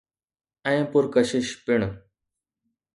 [0.71, 1.79] ۽ پرڪشش پڻ.